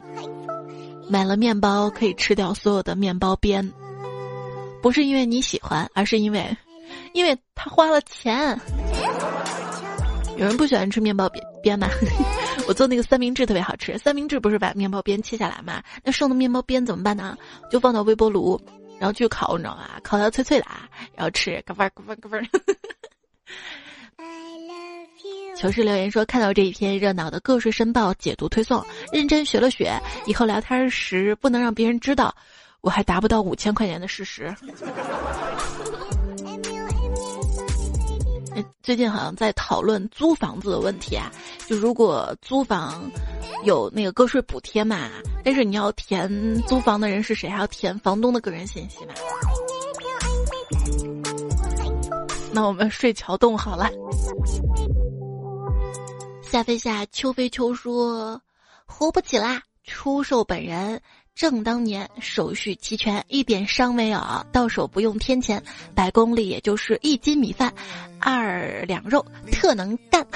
[1.11, 3.73] 买了面包可以吃掉所有的面包边，
[4.81, 6.57] 不是因为你喜欢，而是因为，
[7.13, 8.57] 因为他花了钱。
[10.37, 11.89] 有人不喜欢吃面包边边吗？
[12.69, 15.83] 我做那个三明治特别好吃，三明治不是把面包边切下来吗？
[16.05, 17.37] 那剩的面包边怎么办呢？
[17.69, 18.57] 就放到微波炉。
[19.01, 19.99] 然后去烤，你知道吗？
[20.05, 22.49] 烤到脆脆的啊，然后吃，咯嘣咯嘣咯嘣。
[25.59, 32.35] 糗事留言说：看到这一篇热闹的个税申报解读推送，认真学了学，以后聊天时不能让别人知道
[32.83, 34.55] 我还达不到五千块钱的事实。
[38.83, 41.31] 最近好像在讨论租房子的问题啊，
[41.67, 43.11] 就如果租房
[43.65, 45.11] 有那个个税补贴嘛，
[45.45, 49.15] 但是你要填租房的人是谁，还要填房东的个人信息嘛。
[52.53, 53.91] 那我们睡桥洞好了。
[56.51, 58.41] 夏飞夏秋飞秋说，
[58.87, 61.01] 活不起啦，出售本人。
[61.35, 64.19] 正当年手续齐全，一点伤没有，
[64.53, 65.63] 到手不用添钱，
[65.95, 67.75] 百公里也就是一斤米饭，
[68.21, 70.27] 二两肉，特能干。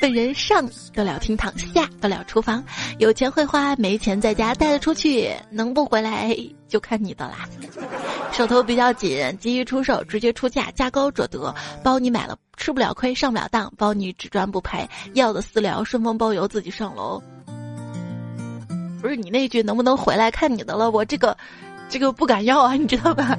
[0.00, 2.64] 本人上得了厅堂，下得了厨房，
[2.98, 6.34] 有钱会花，没钱在家带得出去，能不回来
[6.68, 7.46] 就看你的啦。
[8.32, 17.22] 手头比较紧，急于出售，直接出价，价高者得，包你买了吃不了亏，上不了当，包你只赚不赔，要的私聊，顺丰包邮，自己上楼。
[19.02, 20.90] 不是你那句能不能回来看你的了？
[20.90, 21.36] 我这个，
[21.88, 23.36] 这个不敢要啊，你知道吧？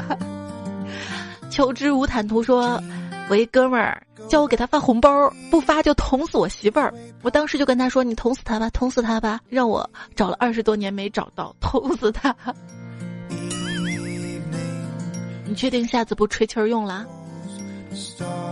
[1.50, 2.82] 求知无坦途说，
[3.32, 5.10] 我一哥们儿叫我给他发红包，
[5.50, 6.94] 不发就捅死我媳妇儿。
[7.22, 12.36] 我当时就跟他说：“你捅死他吧，捅死他吧！”让我找了二十多年没找到，捅死他。
[15.46, 17.08] 你确定下次不吹气儿用了？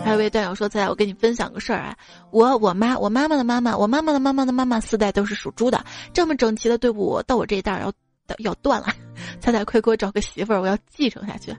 [0.02, 1.94] 还有位段友说：“在我跟你分享个事儿啊，
[2.32, 7.92] 我我妈我妈妈的妈妈我妈妈的妈妈的妈妈四代都是属猪的，这么整齐的队伍到我这一代要
[8.38, 8.88] 要断了，
[9.42, 11.54] 彩彩快给我找个媳妇儿，我要继承下去。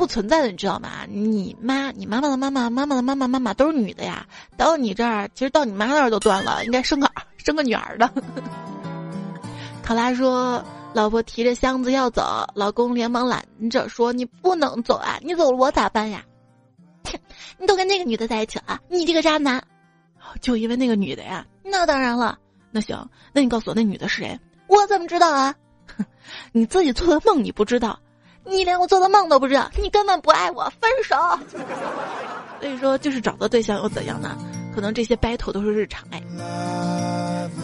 [0.00, 1.04] 不存在的，你知道吗？
[1.06, 4.26] 你妈你妈妈的妈妈妈妈的妈妈妈妈都是女的呀，
[4.56, 8.10] 到你这儿其实到你妈那儿都断了，应该生个生个女儿的。
[9.84, 16.24] ”考拉说：“老婆提着箱子要走，老公连忙拦着说：‘你不能走啊，你走了我咋办呀？’”
[17.60, 19.62] 你都跟那个女的在一起了，你这个渣男，
[20.40, 21.46] 就因为那个女的呀？
[21.62, 22.38] 那当然了。
[22.70, 24.40] 那行，那你告诉我那女的是谁？
[24.66, 25.54] 我怎么知道啊？
[26.52, 28.00] 你自己做的梦你不知道，
[28.44, 31.16] 你连我做的梦都不知道，你根本不爱我，分手。
[32.60, 34.36] 所以说，就是找到对象又怎样呢？
[34.74, 36.22] 可能这些 battle 都是日常哎。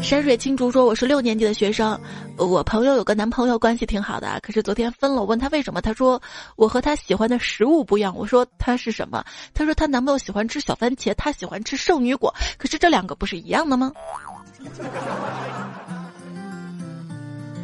[0.02, 1.98] 山水青竹说：“我是六年级的学生，
[2.36, 4.38] 我朋友有个男朋友，关系挺好的。
[4.42, 6.20] 可是昨天分了，我问他为什么，他说
[6.56, 8.14] 我和他喜欢的食物不一样。
[8.16, 9.24] 我说他是什么？
[9.54, 12.34] 他说他男朋友喜欢吃小番茄，他喜欢吃圣女果。
[12.58, 13.92] 可是这两个不是一样的吗？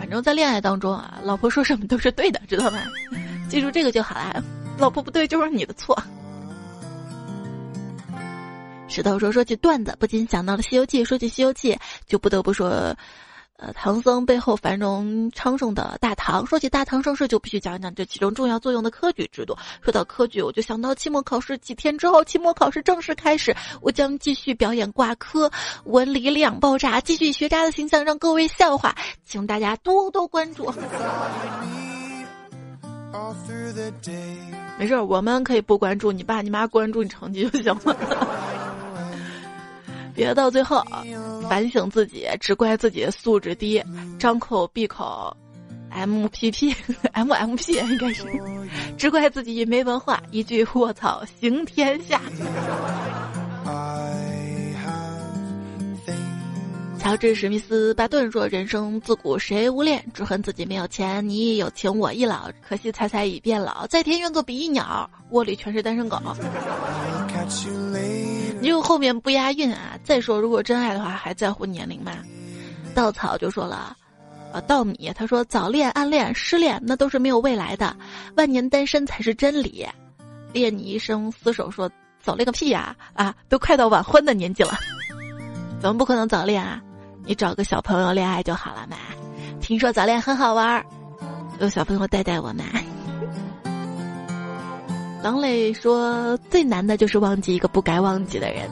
[0.03, 2.80] 反正，在恋爱当中啊，老婆说什么都是对的，知道吗？
[3.48, 4.42] 记住这个就好了。
[4.76, 5.96] 老婆不对，就是你的错。”
[8.90, 11.05] 石头说：“说起段子，不禁想到了《西游记》。
[11.07, 11.72] 说起《西游记》，
[12.09, 12.92] 就不得不说，
[13.62, 16.44] 呃，唐僧背后繁荣昌盛的大唐。
[16.44, 19.56] 说起大唐盛世，就必须讲讲这其中重要作用的科举制度。
[19.80, 25.48] 说到科举，我就想到期末考试几天之后，期末考试正式开始，我将继续表演挂科，
[25.84, 28.92] 文理两爆炸，继续学渣的形象让各位笑话，
[29.24, 30.68] 请大家多多关注。
[34.76, 37.96] 没事，我们可以不关注，你爸你妈关注你成绩就行了。”
[40.14, 40.84] 别到最后
[41.48, 43.82] 反省自己，只怪自己素质低，
[44.18, 45.36] 张口闭口
[45.90, 46.74] ，M P P
[47.12, 48.24] M M P 应该是，
[48.96, 52.20] 只怪自己没文化，一句卧槽行天下。
[56.98, 61.28] 乔治史密斯巴顿说：“人生自古谁无恋，只恨自己没有钱。
[61.28, 66.16] 你亦有情，我亦老，可惜彩彩已变老，在天愿做比翼鸟，窝里全是单身狗。”
[68.62, 69.98] 你有后面不押韵啊！
[70.04, 72.12] 再说，如果真爱的话，还在乎年龄吗？
[72.94, 73.96] 稻草就说了，
[74.52, 77.96] 啊，稻米他说早恋、暗恋、失恋，那都是没有未来的，
[78.36, 79.84] 万年单身才是真理。
[80.52, 81.90] 恋你一生厮守说
[82.22, 82.94] 早恋个屁呀！
[83.14, 84.78] 啊，都快到晚婚的年纪了，
[85.80, 86.80] 怎么不可能早恋啊？
[87.26, 88.96] 你找个小朋友恋爱就好了嘛。
[89.60, 90.86] 听说早恋很好玩儿，
[91.58, 92.64] 有小朋友带带我们。
[95.22, 98.68] 狼磊说：“最难的就是忘记一个不该忘记的人。”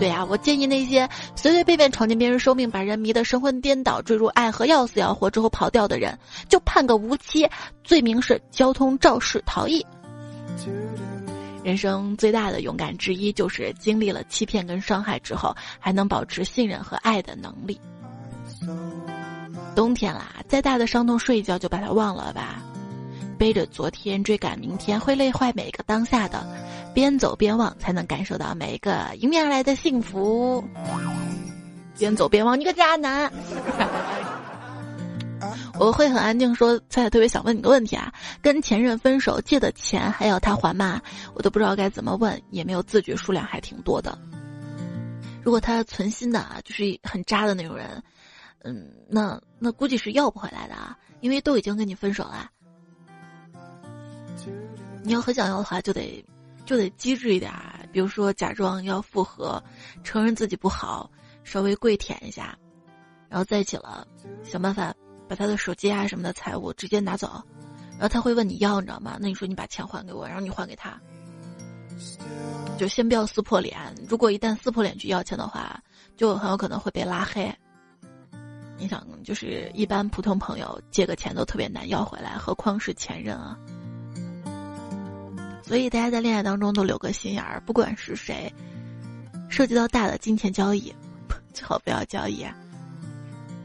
[0.00, 6.16] 对呀，我建议那些随随便便闯进别人生命，把人迷得神魂颠倒，坠入爱河要死要活之后跑掉的人，
[6.48, 7.46] 就判个无期，
[7.82, 9.84] 罪名是交通肇事逃逸。
[11.64, 17.78] 人生最大的勇敢之一，就是经历了欺骗跟伤害之后，还能保持信任和爱的能力。
[19.74, 22.62] 冬天啦，再大的伤痛，睡一觉就把它忘了吧。
[23.38, 26.44] 背着昨天追赶明天，会累坏每一个当下的。
[26.92, 30.62] 边走边忘，才能感受到每一个迎面而来的幸福。
[31.96, 33.32] 边走边忘，你个渣男！
[35.78, 38.12] 我会很安静说，菜菜特别想问你个问题啊，
[38.42, 41.00] 跟前任分手借的钱还要他还吗？
[41.34, 44.18] 我都不知道该怎么问，也没有字据，数量还挺多的。
[45.40, 48.02] 如果他存心的啊，就是很渣的那种人，
[48.64, 52.50] 嗯，那那估计是要不回来的啊，因为都已经跟你分手了。
[55.02, 56.24] 你要很想要的话，就得，
[56.64, 57.52] 就得机智一点。
[57.90, 59.62] 比如说，假装要复合，
[60.04, 61.10] 承认自己不好，
[61.42, 62.56] 稍微跪舔一下，
[63.28, 64.06] 然后在一起了，
[64.44, 64.94] 想办法
[65.26, 67.42] 把他的手机啊什么的财物直接拿走，
[67.92, 69.16] 然后他会问你要，你知道吗？
[69.20, 71.00] 那你说你把钱还给我，然后你还给他，
[72.76, 73.76] 就先不要撕破脸。
[74.06, 75.82] 如果一旦撕破脸去要钱的话，
[76.16, 77.50] 就很有可能会被拉黑。
[78.76, 83.58] 你想，就是一般普通朋友借个钱都特别难要回来，何况是前任啊？
[85.68, 88.50] 所以大家在恋爱当中都留个心眼儿，不管是谁，
[89.50, 90.90] 涉及到大的金钱交易，
[91.52, 92.42] 最好不要交易。
[92.42, 92.56] 啊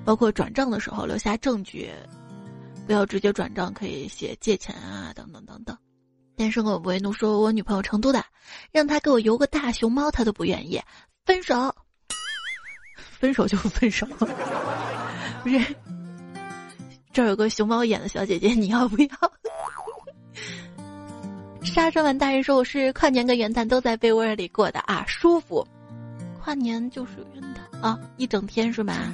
[0.05, 1.89] 包括转账的时候留下证据，
[2.85, 5.77] 不要直接转账，可以写借钱啊，等等等等。
[6.35, 8.21] 单身狗不为怒说，我女朋友成都的，
[8.69, 10.77] 让他给我邮个大熊猫，他都不愿意，
[11.25, 11.73] 分手。
[12.97, 14.05] 分手就分手，
[15.41, 15.75] 不是？
[17.13, 19.07] 这儿有个熊猫眼的小姐姐，你要不要？
[21.63, 25.65] 沙川碗大人说：“我是跨年跟元旦都在被窝里过的啊，舒服。
[26.39, 29.11] 跨年就是元旦啊，一整天是吧？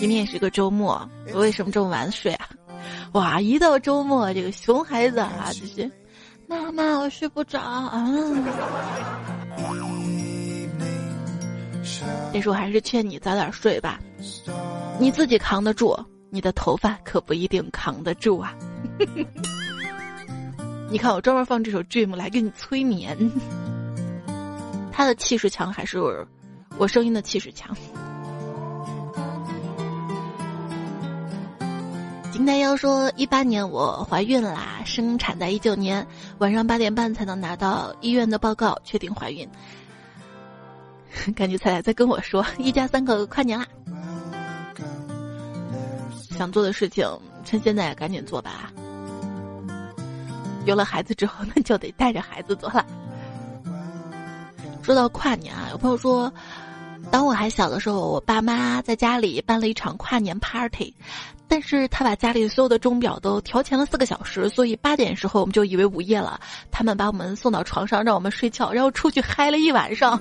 [0.00, 2.48] 今天也是个周末，我为什么这么晚睡啊？
[3.12, 5.90] 哇，一到周末，这个熊孩子啊，就是
[6.48, 8.10] 妈妈，我睡不着啊。
[12.32, 14.00] 这时候还是劝你早点睡吧，
[14.98, 15.96] 你自己扛得住，
[16.30, 18.54] 你的头发可不一定扛得住啊。
[20.90, 23.16] 你看，我专门放这首《Dream》来给你催眠。
[24.90, 26.00] 他的气势强还是
[26.76, 27.76] 我声音的气势强？
[32.32, 36.04] 金丹妖说，一八年我怀孕啦，生产在一九年
[36.38, 39.48] 晚上八点半才能拿到医院的报告，确定怀孕。
[41.36, 43.66] 感觉彩彩在跟我说，一家三口跨年啦，
[46.36, 47.06] 想做的事情
[47.44, 48.72] 趁现在赶紧做吧。
[50.64, 52.84] 有了孩子之后， 那就得带着孩子做了。
[54.82, 56.32] 说到跨年啊，有朋友说，
[57.10, 60.94] 当我还小的时候，我爸妈在家里办了一场跨年 party，
[61.46, 66.40] 但是他把家里所有的钟表都调前了四个小时，所以八点时候我们就以为午夜了。
[66.70, 70.20] 他们把我们送到床上让我们睡觉，然后出去嗨了一晚上。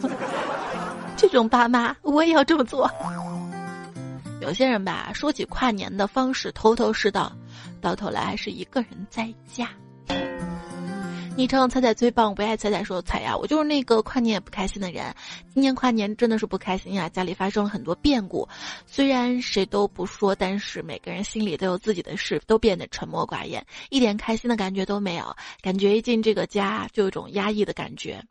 [1.16, 2.90] 这种爸妈我也要这么做。
[4.42, 7.32] 有些人吧，说起跨年的方式头头是道，
[7.82, 9.68] 到头来还是一个人在家。
[11.36, 15.16] 昵称彩彩最棒，不爱彩彩说彩呀，我就是那个跨年也不开心的人。
[15.54, 18.46] 今年跨年真的是不开心呀，家里发生了很多变故，
[18.86, 28.22] 虽然谁都不说，但是每个人心里都有自己的事，都变得沉默寡言，一点开心的感觉都没有，感觉一进这个家就有一种压抑的感觉。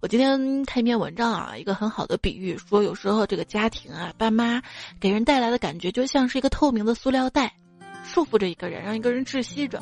[0.00, 4.60] 我今天看一篇文章啊，一个很好的比喻，说有时候这个家庭啊，爸妈
[4.98, 7.54] 给人带来的感觉就像是一个透明的塑料袋，
[8.04, 9.80] 束缚着一个人，让一个人窒息着。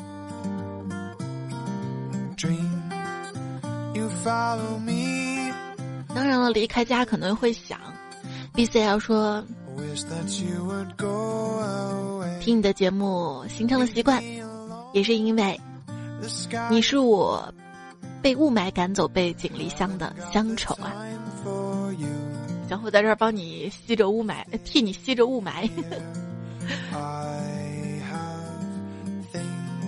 [6.13, 7.79] 当然了，离开家可能会想
[8.53, 9.43] ，B C L 说，
[12.39, 14.21] 听你的节目形成了习惯，
[14.93, 15.59] 也是因为
[16.69, 17.53] 你是我
[18.21, 20.93] 被雾霾赶走、被锦离乡的乡愁啊。
[22.69, 25.69] 小虎在这儿帮你吸着雾霾，替你吸着雾霾。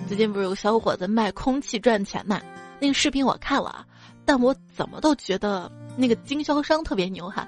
[0.06, 2.40] 最近不是有个小伙子卖空气赚钱嘛？
[2.78, 3.84] 那个视频我看了啊，
[4.24, 7.46] 但我怎么都觉得那个经销商特别牛哈，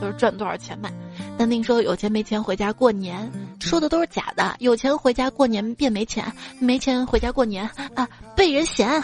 [0.00, 0.92] 就是赚多少钱卖。
[1.38, 3.30] 但听说有钱没钱回家过年，
[3.60, 4.54] 说的都是假的。
[4.58, 6.30] 有钱回家过年变没钱，
[6.60, 9.02] 没钱回家过年啊被人嫌。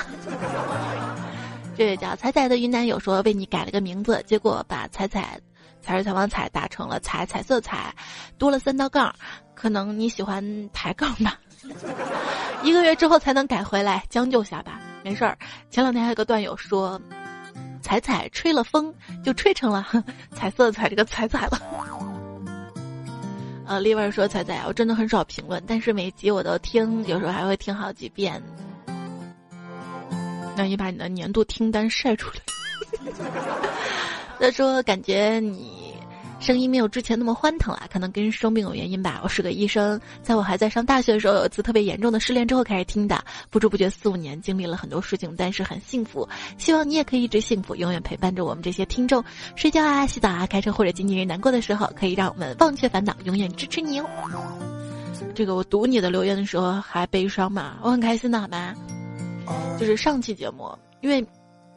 [1.75, 5.41] 这位叫彩彩的云南友说为你改了个名字，结果把彩彩
[5.81, 7.95] 彩是采访彩打成了彩彩色彩，
[8.37, 9.15] 多了三道杠，
[9.55, 11.39] 可能你喜欢抬杠吧。
[12.63, 15.37] 一个月之后才能改回来，将就下吧，没事儿。
[15.71, 17.01] 前两天还有个段友说，
[17.81, 18.93] 彩彩吹了风，
[19.25, 19.87] 就吹成了
[20.35, 21.61] 彩色彩这个彩彩了。
[23.67, 28.43] 呃，丽文说彩彩，我真的很少评论，但是每集我都听，有时候还会听好几遍。
[30.57, 33.15] 那你把你的年度听单晒出来。
[34.39, 35.92] 他说感觉你。
[36.43, 39.21] 声音没有之前那么欢腾了，可能跟生病有原因吧。
[39.23, 46.29] 我是个医生，在我还在上大学的时候，有一次特别严重的失恋之后开始听的，不知不觉四五年，经历了很多事情，但是很幸福。
[46.59, 49.25] 希望你也可以一直幸福，永远陪伴着我们这些听众。
[49.55, 54.07] 睡觉啊，洗澡啊，开车或者经纪人难过的时候，可以让我们忘却烦恼，永远支持你哦。
[55.37, 58.75] 这个我读你的留言的时候还悲伤嘛，我很开心的好吗？
[59.79, 61.25] 就是上期节目，因为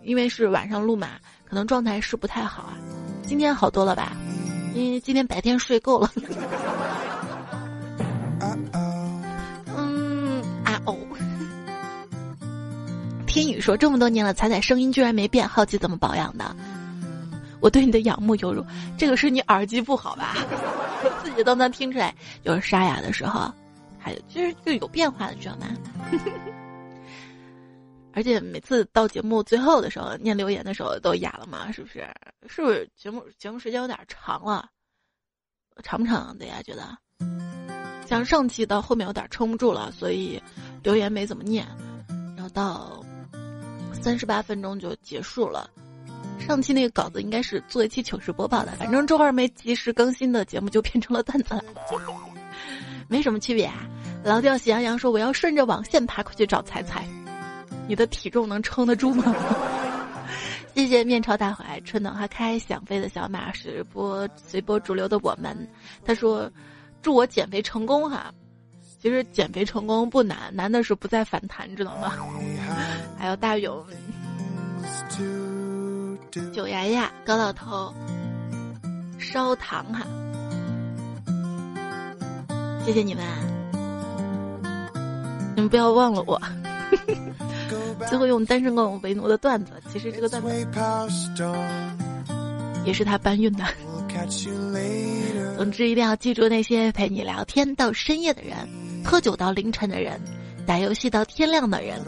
[0.02, 2.74] 因为是晚上录嘛，可能状态是不太好啊。
[3.28, 4.18] 今天好多了吧？
[4.76, 6.12] 因为今天白天睡够了。
[9.78, 10.98] 嗯啊哦。
[13.26, 16.56] 天宇说：“这么多年了，彩彩声音居然没变，好奇怎么保养的？
[17.62, 18.64] 我对你的仰慕犹如……
[18.98, 20.36] 这个是你耳机不好吧？
[21.04, 22.14] 我 自己都能听出来，
[22.44, 23.50] 就是沙哑的时候，
[23.98, 25.68] 还有就是就有变化的，知道吗？
[28.16, 32.08] 而且每次到节目最后的时候念留言的时候都哑了嘛，是不是？
[32.48, 34.70] 是不是节目节目时间有点长了？
[35.84, 36.62] 长不长的呀？
[36.64, 36.98] 觉得
[38.08, 40.42] 像上期到后面有点撑不住了，所以
[40.82, 41.68] 留言没怎么念，
[42.38, 43.04] 然后到
[44.02, 45.70] 三十八分钟就结束了。
[46.40, 51.62] 上期那个稿子应该是做一期糗事播报的，反正周二没及时更新的节目就变成了段子了，
[53.10, 53.66] 没什么区别。
[53.66, 53.86] 啊。
[54.24, 57.06] 老调喜羊羊说：“我要顺着网线爬过去找彩彩。”
[57.88, 59.36] 你的体重能撑得住吗？
[60.76, 65.56] 谢谢面朝大海，春暖花开，想飞的小马，是播随波逐流的我们。
[66.04, 66.52] 他说
[67.02, 68.34] ：“祝我减肥成功哈。”
[69.00, 72.14] 其实减肥成功不难，难的是不再反弹，知道吗？
[73.18, 73.86] 还有大勇、
[76.52, 77.94] 九牙牙、高老头、
[79.20, 80.06] 烧糖哈，
[82.84, 83.24] 谢谢你们，
[85.56, 86.42] 你们不要忘了我。
[88.08, 90.50] 最后用单身狗为奴的段子，其实这个段子
[92.86, 93.64] 也是他搬运的。
[95.58, 98.56] 总之，一定要记住那些陪你聊天到深夜的人，
[99.04, 100.20] 喝酒到凌晨的人，
[100.66, 102.00] 打游戏到天亮的人，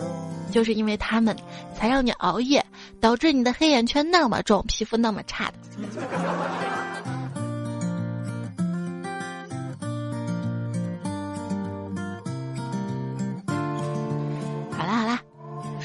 [0.52, 1.36] 就是因为他们
[1.76, 2.66] 才让你熬夜，
[3.00, 5.54] 导致你的黑眼圈那么重，皮肤那么差的。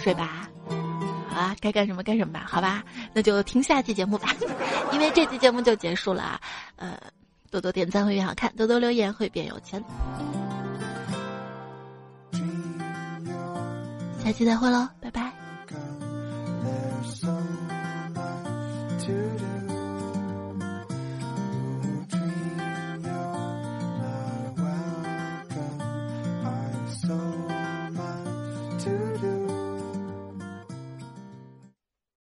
[0.03, 0.49] 睡吧。
[1.29, 2.85] 好啊，该干什么干什么吧，好吧，
[3.15, 4.35] 那就听下期节目吧，
[4.93, 6.41] 因为这期节目就结束了啊。
[6.77, 6.99] 呃，
[7.51, 9.83] 多多点赞会变好看，多多留言会变有钱。
[14.23, 15.23] 下期再会喽，拜拜。
[15.23, 15.33] 啊。